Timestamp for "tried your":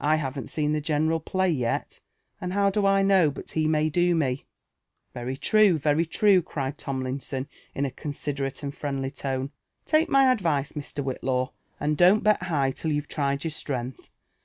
13.06-13.52